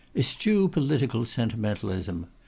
[0.15, 2.25] Eschew political sentimentalism.